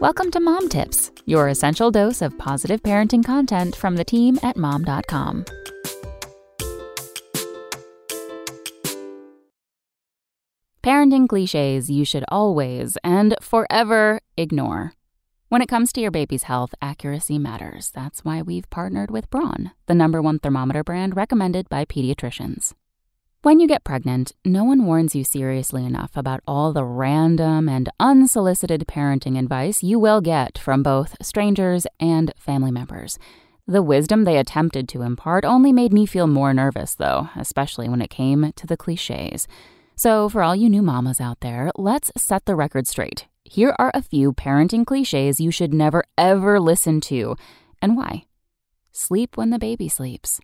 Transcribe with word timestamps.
Welcome 0.00 0.30
to 0.30 0.38
Mom 0.38 0.68
Tips, 0.68 1.10
your 1.26 1.48
essential 1.48 1.90
dose 1.90 2.22
of 2.22 2.38
positive 2.38 2.80
parenting 2.84 3.24
content 3.24 3.74
from 3.74 3.96
the 3.96 4.04
team 4.04 4.38
at 4.44 4.56
mom.com. 4.56 5.44
Parenting 10.84 11.28
cliches 11.28 11.90
you 11.90 12.04
should 12.04 12.24
always 12.28 12.96
and 13.02 13.34
forever 13.42 14.20
ignore. 14.36 14.92
When 15.48 15.62
it 15.62 15.68
comes 15.68 15.92
to 15.94 16.00
your 16.00 16.12
baby's 16.12 16.44
health, 16.44 16.76
accuracy 16.80 17.36
matters. 17.36 17.90
That's 17.90 18.24
why 18.24 18.40
we've 18.40 18.70
partnered 18.70 19.10
with 19.10 19.28
Braun, 19.30 19.72
the 19.86 19.96
number 19.96 20.22
one 20.22 20.38
thermometer 20.38 20.84
brand 20.84 21.16
recommended 21.16 21.68
by 21.68 21.84
pediatricians. 21.84 22.72
When 23.42 23.60
you 23.60 23.68
get 23.68 23.84
pregnant, 23.84 24.32
no 24.44 24.64
one 24.64 24.84
warns 24.84 25.14
you 25.14 25.22
seriously 25.22 25.84
enough 25.86 26.16
about 26.16 26.40
all 26.44 26.72
the 26.72 26.84
random 26.84 27.68
and 27.68 27.88
unsolicited 28.00 28.84
parenting 28.88 29.38
advice 29.38 29.80
you 29.80 30.00
will 30.00 30.20
get 30.20 30.58
from 30.58 30.82
both 30.82 31.14
strangers 31.22 31.86
and 32.00 32.32
family 32.36 32.72
members. 32.72 33.16
The 33.64 33.80
wisdom 33.80 34.24
they 34.24 34.38
attempted 34.38 34.88
to 34.88 35.02
impart 35.02 35.44
only 35.44 35.72
made 35.72 35.92
me 35.92 36.04
feel 36.04 36.26
more 36.26 36.52
nervous, 36.52 36.96
though, 36.96 37.28
especially 37.36 37.88
when 37.88 38.02
it 38.02 38.10
came 38.10 38.52
to 38.56 38.66
the 38.66 38.76
cliches. 38.76 39.46
So, 39.94 40.28
for 40.28 40.42
all 40.42 40.56
you 40.56 40.68
new 40.68 40.82
mamas 40.82 41.20
out 41.20 41.38
there, 41.38 41.70
let's 41.76 42.10
set 42.16 42.44
the 42.44 42.56
record 42.56 42.88
straight. 42.88 43.28
Here 43.44 43.76
are 43.78 43.92
a 43.94 44.02
few 44.02 44.32
parenting 44.32 44.84
cliches 44.84 45.38
you 45.38 45.52
should 45.52 45.72
never 45.72 46.02
ever 46.16 46.58
listen 46.58 47.00
to, 47.02 47.36
and 47.80 47.96
why. 47.96 48.24
Sleep 48.90 49.36
when 49.36 49.50
the 49.50 49.60
baby 49.60 49.88
sleeps. 49.88 50.40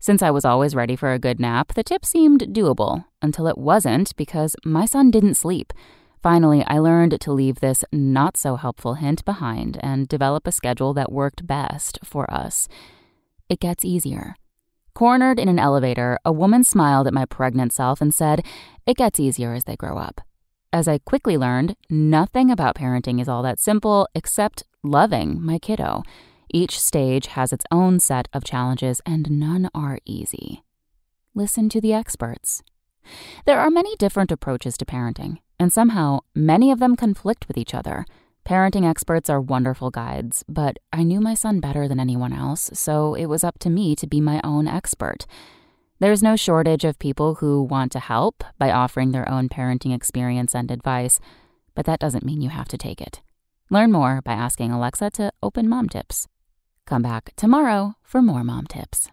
Since 0.00 0.22
I 0.22 0.30
was 0.30 0.44
always 0.44 0.76
ready 0.76 0.94
for 0.94 1.12
a 1.12 1.18
good 1.18 1.40
nap, 1.40 1.74
the 1.74 1.82
tip 1.82 2.04
seemed 2.04 2.40
doable 2.52 3.04
until 3.20 3.48
it 3.48 3.58
wasn't 3.58 4.14
because 4.16 4.54
my 4.64 4.86
son 4.86 5.10
didn't 5.10 5.34
sleep. 5.34 5.72
Finally, 6.22 6.64
I 6.66 6.78
learned 6.78 7.20
to 7.20 7.32
leave 7.32 7.58
this 7.58 7.84
not 7.92 8.36
so 8.36 8.54
helpful 8.56 8.94
hint 8.94 9.24
behind 9.24 9.78
and 9.82 10.06
develop 10.06 10.46
a 10.46 10.52
schedule 10.52 10.94
that 10.94 11.10
worked 11.10 11.46
best 11.46 11.98
for 12.04 12.32
us. 12.32 12.68
It 13.48 13.58
gets 13.58 13.84
easier. 13.84 14.36
Cornered 14.94 15.38
in 15.40 15.48
an 15.48 15.58
elevator, 15.58 16.18
a 16.24 16.32
woman 16.32 16.62
smiled 16.62 17.06
at 17.08 17.14
my 17.14 17.24
pregnant 17.24 17.72
self 17.72 18.00
and 18.00 18.14
said, 18.14 18.44
It 18.86 18.96
gets 18.96 19.18
easier 19.18 19.52
as 19.52 19.64
they 19.64 19.76
grow 19.76 19.98
up. 19.98 20.20
As 20.72 20.86
I 20.86 20.98
quickly 20.98 21.36
learned, 21.36 21.76
nothing 21.90 22.50
about 22.50 22.76
parenting 22.76 23.20
is 23.20 23.28
all 23.28 23.42
that 23.42 23.58
simple 23.58 24.08
except 24.14 24.64
loving 24.82 25.40
my 25.40 25.58
kiddo. 25.58 26.02
Each 26.50 26.80
stage 26.80 27.26
has 27.28 27.52
its 27.52 27.64
own 27.70 28.00
set 28.00 28.28
of 28.32 28.44
challenges, 28.44 29.00
and 29.04 29.30
none 29.30 29.68
are 29.74 29.98
easy. 30.04 30.62
Listen 31.34 31.68
to 31.68 31.80
the 31.80 31.92
experts. 31.92 32.62
There 33.46 33.60
are 33.60 33.70
many 33.70 33.96
different 33.96 34.32
approaches 34.32 34.76
to 34.78 34.84
parenting, 34.84 35.38
and 35.58 35.72
somehow 35.72 36.20
many 36.34 36.70
of 36.70 36.78
them 36.78 36.96
conflict 36.96 37.48
with 37.48 37.58
each 37.58 37.74
other. 37.74 38.04
Parenting 38.44 38.88
experts 38.88 39.28
are 39.28 39.40
wonderful 39.40 39.90
guides, 39.90 40.44
but 40.48 40.78
I 40.92 41.02
knew 41.02 41.20
my 41.20 41.34
son 41.34 41.60
better 41.60 41.86
than 41.86 42.00
anyone 42.00 42.32
else, 42.32 42.70
so 42.72 43.14
it 43.14 43.26
was 43.26 43.44
up 43.44 43.58
to 43.60 43.70
me 43.70 43.94
to 43.96 44.06
be 44.06 44.20
my 44.20 44.40
own 44.42 44.66
expert. 44.66 45.26
There's 46.00 46.22
no 46.22 46.36
shortage 46.36 46.84
of 46.84 46.98
people 46.98 47.36
who 47.36 47.62
want 47.62 47.92
to 47.92 47.98
help 47.98 48.44
by 48.58 48.70
offering 48.70 49.12
their 49.12 49.28
own 49.28 49.48
parenting 49.48 49.94
experience 49.94 50.54
and 50.54 50.70
advice, 50.70 51.20
but 51.74 51.84
that 51.86 52.00
doesn't 52.00 52.24
mean 52.24 52.40
you 52.40 52.50
have 52.50 52.68
to 52.68 52.78
take 52.78 53.00
it. 53.00 53.20
Learn 53.68 53.92
more 53.92 54.22
by 54.22 54.32
asking 54.32 54.72
Alexa 54.72 55.10
to 55.10 55.32
open 55.42 55.68
mom 55.68 55.88
tips. 55.88 56.26
Come 56.88 57.02
back 57.02 57.34
tomorrow 57.36 57.96
for 58.02 58.22
more 58.22 58.42
mom 58.42 58.66
tips. 58.66 59.10